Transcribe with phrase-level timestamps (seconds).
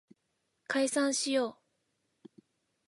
[0.65, 1.59] 解散しよ
[2.33, 2.35] う